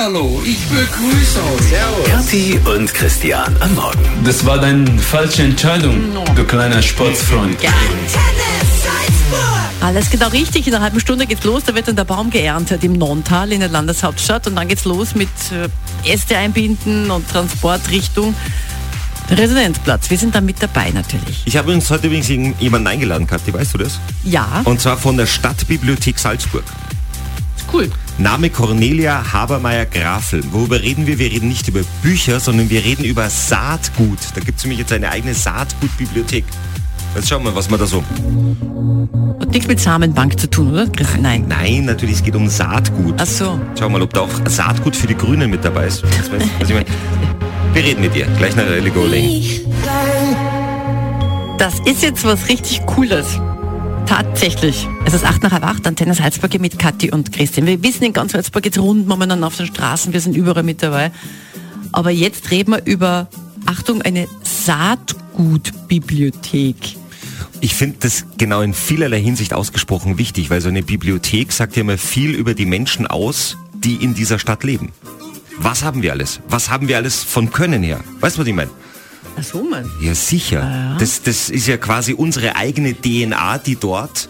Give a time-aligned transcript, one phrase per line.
[0.00, 1.68] Hallihallo, ich begrüße euch.
[1.68, 2.06] Servus.
[2.06, 3.98] Kathi und Christian am Morgen.
[4.24, 6.00] Das war deine falsche Entscheidung,
[6.34, 7.58] du kleiner Sportsfreund.
[9.82, 10.66] Alles genau richtig.
[10.66, 11.64] In einer halben Stunde geht's los.
[11.66, 14.46] Da wird dann der Baum geerntet im Nontal in der Landeshauptstadt.
[14.46, 18.34] Und dann geht's los mit äh, Äste einbinden und Transport Richtung
[19.30, 20.08] Residenzplatz.
[20.08, 21.42] Wir sind da mit dabei natürlich.
[21.44, 22.28] Ich habe uns heute übrigens
[22.58, 24.00] jemanden eingeladen gehabt, weißt du das?
[24.24, 26.64] Ja, Und zwar von der Stadtbibliothek Salzburg.
[27.70, 27.90] cool.
[28.20, 30.44] Name Cornelia Habermeier-Grafel.
[30.52, 31.18] Worüber reden wir?
[31.18, 34.18] Wir reden nicht über Bücher, sondern wir reden über Saatgut.
[34.34, 36.44] Da gibt es nämlich jetzt eine eigene Saatgutbibliothek.
[37.14, 38.04] Jetzt schauen wir, was wir da so.
[39.40, 40.86] Hat nichts mit Samenbank zu tun, oder?
[40.88, 41.08] Chris?
[41.18, 41.46] Nein.
[41.48, 43.14] Nein, natürlich, es geht um Saatgut.
[43.18, 43.58] Ach so.
[43.78, 46.02] Schau mal, ob da auch Saatgut für die Grünen mit dabei ist.
[46.04, 46.86] Das weiß- was ich meine.
[47.72, 48.26] Wir reden mit dir.
[48.36, 49.42] Gleich nach Ellie Golding.
[51.58, 53.26] Das ist jetzt was richtig Cooles.
[54.10, 54.86] Tatsächlich.
[55.04, 57.68] Es ist 8 nach halb 8, Antenne Salzburg mit Kathi und Christian.
[57.68, 60.12] Wir wissen, in ganz Salzburg geht's rund momentan auf den Straßen.
[60.12, 61.12] Wir sind überall mit dabei.
[61.92, 63.28] Aber jetzt reden wir über,
[63.66, 66.96] Achtung, eine Saatgutbibliothek.
[67.60, 71.82] Ich finde das genau in vielerlei Hinsicht ausgesprochen wichtig, weil so eine Bibliothek sagt ja
[71.82, 74.90] immer viel über die Menschen aus, die in dieser Stadt leben.
[75.58, 76.40] Was haben wir alles?
[76.48, 78.00] Was haben wir alles von Können her?
[78.18, 78.70] Weißt du, was ich meine?
[79.40, 79.90] Ach so, Mann.
[80.00, 80.96] Ja, sicher.
[80.98, 84.28] Das, das ist ja quasi unsere eigene DNA, die dort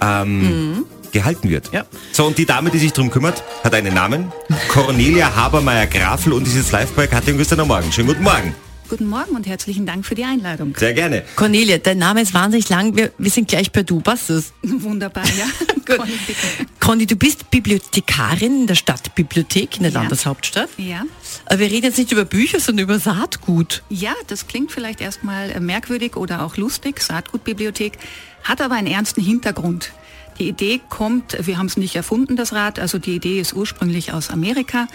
[0.00, 1.72] ähm, gehalten wird.
[1.72, 1.84] Ja.
[2.12, 4.32] So, und die Dame, die sich drum kümmert, hat einen Namen.
[4.68, 7.90] Cornelia Habermeier-Grafel und ist jetzt live bei Katja und Christian am Morgen.
[7.90, 8.54] Schönen guten Morgen.
[8.90, 10.74] Guten Morgen und herzlichen Dank für die Einladung.
[10.76, 11.22] Sehr gerne.
[11.36, 12.96] Cornelia, dein Name ist wahnsinnig lang.
[12.96, 14.00] Wir, wir sind gleich per Du.
[14.00, 14.52] Passt das?
[14.62, 15.46] Wunderbar, ja.
[15.96, 16.40] Conny, bitte.
[16.80, 20.00] Conny, du bist Bibliothekarin in der Stadtbibliothek in der Ja.
[20.00, 20.70] Landeshauptstadt.
[20.76, 21.04] Ja.
[21.46, 23.84] Aber wir reden jetzt nicht über Bücher, sondern über Saatgut.
[23.90, 27.96] ja, das klingt vielleicht erstmal äh, merkwürdig oder auch lustig, Saatgutbibliothek,
[28.42, 29.92] hat aber einen ernsten Hintergrund.
[30.40, 34.12] Die Idee kommt, wir haben es nicht erfunden, das Rad, also die Idee ist ursprünglich
[34.12, 34.88] aus Amerika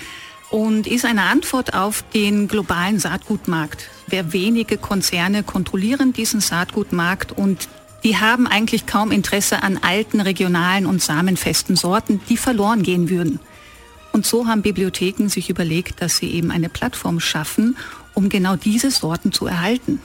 [0.49, 3.89] und ist eine Antwort auf den globalen Saatgutmarkt.
[4.07, 7.67] Wer wenige Konzerne kontrollieren diesen Saatgutmarkt und
[8.03, 13.39] die haben eigentlich kaum Interesse an alten, regionalen und samenfesten Sorten, die verloren gehen würden.
[14.11, 17.75] Und so haben Bibliotheken sich überlegt, dass sie eben eine Plattform schaffen,
[18.13, 19.99] um genau diese Sorten zu erhalten.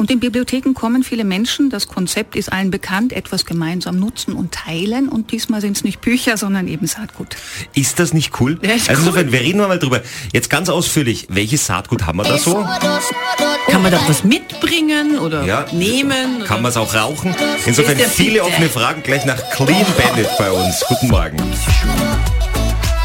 [0.00, 4.50] Und in Bibliotheken kommen viele Menschen, das Konzept ist allen bekannt, etwas gemeinsam nutzen und
[4.50, 5.10] teilen.
[5.10, 7.36] Und diesmal sind es nicht Bücher, sondern eben Saatgut.
[7.74, 8.58] Ist das nicht cool?
[8.62, 9.08] Ja, ist also cool.
[9.08, 10.00] insofern, wir reden mal drüber.
[10.32, 12.66] Jetzt ganz ausführlich, welches Saatgut haben wir da so?
[13.66, 15.66] Kann man da was mitbringen oder Ja.
[15.70, 16.44] nehmen?
[16.46, 17.36] Kann man es auch rauchen?
[17.66, 20.82] Insofern viele offene Fragen gleich nach Clean Bandit bei uns.
[20.88, 21.36] Guten Morgen.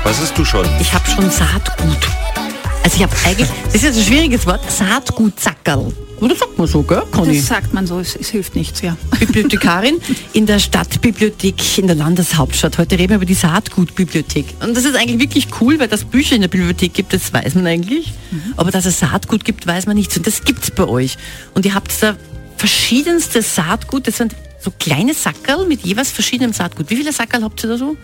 [0.06, 0.66] Was hast du schon?
[0.80, 2.08] Ich habe schon Saatgut.
[2.86, 5.92] Also ich habe eigentlich, das ist jetzt ein schwieriges Wort, Saatgutsackerl.
[6.22, 7.38] Oder sagt man so, gell, Conny?
[7.38, 8.96] Das sagt man so, es, es hilft nichts, ja.
[9.18, 10.00] Bibliothekarin
[10.34, 12.78] in der Stadtbibliothek in der Landeshauptstadt.
[12.78, 14.46] Heute reden wir über die Saatgutbibliothek.
[14.62, 17.56] Und das ist eigentlich wirklich cool, weil das Bücher in der Bibliothek gibt, das weiß
[17.56, 18.14] man eigentlich.
[18.56, 20.16] Aber dass es Saatgut gibt, weiß man nicht.
[20.16, 21.18] Und das gibt's bei euch.
[21.56, 22.16] Und ihr habt da
[22.58, 24.06] verschiedenste Saatgut.
[24.06, 26.92] Das sind so kleine Sackerl mit jeweils verschiedenem Saatgut.
[26.92, 27.98] Wie viele Sackerl habt ihr da so?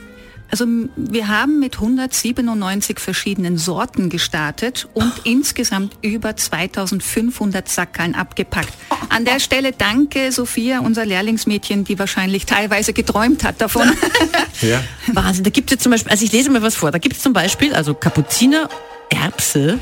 [0.52, 0.66] Also
[0.98, 8.74] wir haben mit 197 verschiedenen Sorten gestartet und insgesamt über 2500 Sackerln abgepackt.
[9.10, 13.92] An der Stelle danke Sophia, unser Lehrlingsmädchen, die wahrscheinlich teilweise geträumt hat davon.
[14.62, 14.84] Ja.
[15.08, 15.44] Wahnsinn.
[15.44, 16.92] Da gibt es zum Beispiel, also ich lese mal was vor.
[16.92, 18.70] Da gibt es zum Beispiel, also Kapuziner
[19.10, 19.80] Erbse.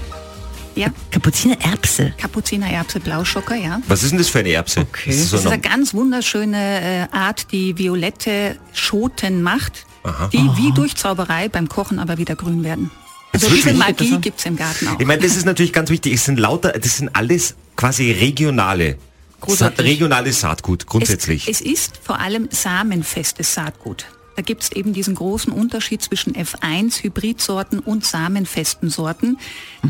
[0.75, 2.13] ja, Kapuziner Erbse.
[2.17, 3.81] Kapuzinererbse, Blauschocker, ja.
[3.89, 4.81] Was ist denn das für eine Erbse?
[4.81, 5.09] Okay.
[5.09, 9.85] Das ist so Das ist eine, eine ganz wunderschöne äh, Art, die violette Schoten macht,
[10.31, 12.91] die wie durch Zauberei beim Kochen aber wieder grün werden.
[13.31, 13.87] Also Jetzt diese wirklich?
[14.09, 14.99] Magie gibt's im Garten auch.
[14.99, 16.13] ich meine, das ist natürlich ganz wichtig.
[16.13, 19.85] Es sind lauter, das sind alles quasi regionale, Sa Großartig.
[19.85, 21.47] regionales Saatgut grundsätzlich.
[21.47, 24.05] Es, es ist vor allem samenfestes Saatgut.
[24.39, 29.37] Da gibt es eben diesen großen Unterschied zwischen F1 Hybridsorten und samenfesten Sorten.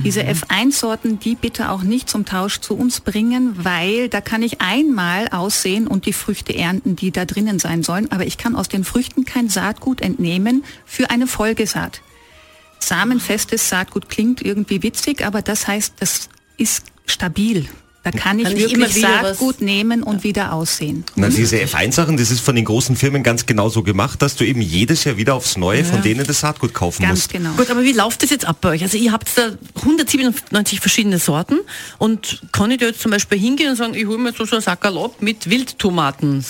[0.04, 4.60] Diese F1-Sorten, die bitte auch nicht zum Tausch zu uns bringen, weil da kann ich
[4.60, 8.68] einmal aussehen und die Früchte ernten, die da drinnen sein sollen, aber ich kann aus
[8.70, 12.02] den Früchten kein Saatgut entnehmen für eine Folgesaat.
[12.80, 17.70] Samenfestes Saatgut klingt irgendwie witzig, aber das heißt, das ist stabil.
[18.12, 21.04] Da kann ich Kann ich wirklich immer wieder was- Saatgut nehmen und wieder aussehen.
[21.16, 24.46] Na, diese F1-Sachen, das ist von den großen Firmen ganz genau so gemacht, dass du
[24.46, 27.32] eben jedes Jahr wieder aufs Neue von denen das Saatgut kaufen Ganz musst.
[27.34, 27.52] genau.
[27.54, 28.82] Gut, aber wie läuft das jetzt ab bei euch?
[28.84, 29.50] Also ihr habt da
[29.82, 31.60] 197 verschiedene Sorten
[31.98, 34.56] und kann ich da jetzt zum Beispiel hingehen und sagen, ich hole mir so, so
[34.58, 36.44] ein Sackerl ab mit Wildtomaten.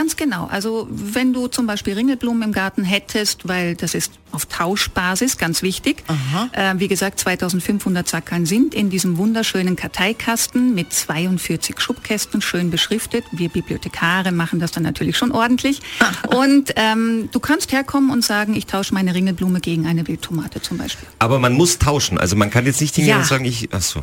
[0.00, 0.46] Ganz genau.
[0.50, 5.60] Also wenn du zum Beispiel Ringelblumen im Garten hättest, weil das ist auf Tauschbasis, ganz
[5.60, 6.04] wichtig.
[6.52, 13.24] Äh, wie gesagt, 2500 Sackeln sind in diesem wunderschönen Karteikasten mit 42 Schubkästen, schön beschriftet.
[13.32, 15.82] Wir Bibliothekare machen das dann natürlich schon ordentlich.
[16.34, 20.78] und ähm, du kannst herkommen und sagen, ich tausche meine Ringelblume gegen eine Wildtomate zum
[20.78, 21.08] Beispiel.
[21.18, 22.16] Aber man muss tauschen.
[22.16, 23.18] Also man kann jetzt nicht hingehen Ja.
[23.18, 24.02] und sagen, ich, ach so.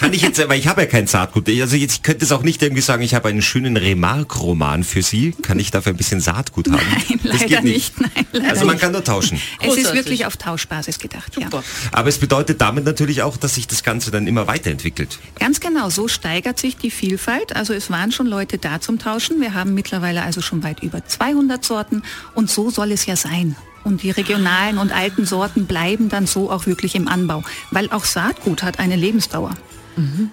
[0.00, 1.48] Kann ich jetzt, weil ich habe ja kein Saatgut.
[1.48, 5.02] Also jetzt, ich könnte es auch nicht irgendwie sagen, ich habe einen schönen Remarque-Roman für
[5.02, 5.19] Sie.
[5.42, 6.80] Kann ich dafür ein bisschen Saatgut haben?
[7.08, 8.00] Nein, das leider nicht.
[8.00, 8.82] Nein, leider Also man nicht.
[8.82, 9.40] kann nur tauschen.
[9.60, 11.44] Es ist wirklich auf Tauschbasis gedacht, ja.
[11.44, 11.62] Super.
[11.92, 15.18] Aber es bedeutet damit natürlich auch, dass sich das Ganze dann immer weiterentwickelt.
[15.38, 17.54] Ganz genau, so steigert sich die Vielfalt.
[17.56, 19.40] Also es waren schon Leute da zum Tauschen.
[19.40, 22.02] Wir haben mittlerweile also schon weit über 200 Sorten
[22.34, 23.56] und so soll es ja sein.
[23.84, 28.04] Und die regionalen und alten Sorten bleiben dann so auch wirklich im Anbau, weil auch
[28.04, 29.56] Saatgut hat eine Lebensdauer.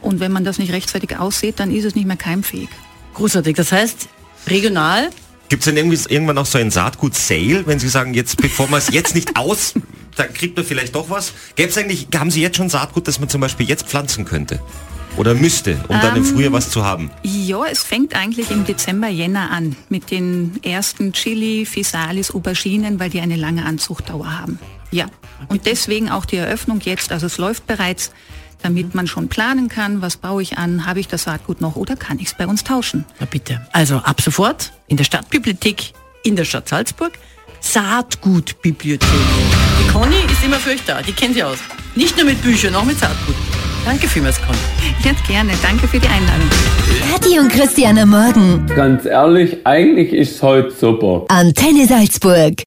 [0.02, 2.70] Und wenn man das nicht rechtzeitig aussät, dann ist es nicht mehr keimfähig.
[3.16, 3.56] Großartig.
[3.56, 4.08] Das heißt,
[4.50, 5.10] regional,
[5.50, 8.80] Gibt es denn irgendwie irgendwann auch so ein Saatgut-Sale, wenn Sie sagen, jetzt bevor man
[8.80, 9.76] es jetzt nicht aus,
[10.18, 11.32] dann kriegt man vielleicht doch was?
[11.56, 14.60] Gäbe es eigentlich, haben Sie jetzt schon Saatgut, das man zum Beispiel jetzt pflanzen könnte?
[15.16, 17.10] Oder müsste, um dann im Frühjahr was zu haben?
[17.24, 23.10] Ja, es fängt eigentlich im Dezember, Jänner an mit den ersten Chili, Physalis, Auberginen, weil
[23.10, 24.60] die eine lange Anzuchtdauer haben.
[24.92, 25.08] Ja,
[25.48, 28.12] und deswegen auch die Eröffnung jetzt, also es läuft bereits,
[28.68, 31.96] damit man schon planen kann, was baue ich an, habe ich das Saatgut noch oder
[31.96, 33.06] kann ich es bei uns tauschen.
[33.18, 33.62] na bitte.
[33.72, 35.94] Also ab sofort in der Stadtbibliothek
[36.24, 37.14] in der Stadt Salzburg,
[37.62, 39.08] Saatgutbibliothek.
[39.82, 41.60] Die Conny ist immer für euch da, die kennt sie aus.
[41.96, 43.36] Nicht nur mit Büchern, auch mit Saatgut.
[43.86, 44.58] Danke vielmals, Conny.
[45.02, 46.50] Jetzt gerne, danke für die Einladung.
[47.10, 48.68] Kathi und Christian am Morgen.
[48.76, 51.24] Ganz ehrlich, eigentlich ist heute super.
[51.30, 52.64] Antenne Salzburg.